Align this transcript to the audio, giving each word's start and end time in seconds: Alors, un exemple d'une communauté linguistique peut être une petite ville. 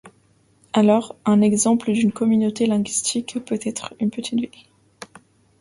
Alors, 0.73 1.15
un 1.25 1.41
exemple 1.41 1.91
d'une 1.91 2.11
communauté 2.11 2.65
linguistique 2.65 3.37
peut 3.45 3.59
être 3.63 3.93
une 3.99 4.09
petite 4.09 4.39
ville. 4.39 4.67